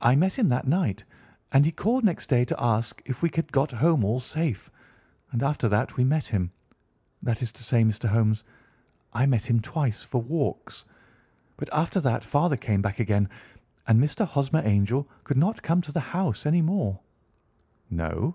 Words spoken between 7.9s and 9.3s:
Holmes, I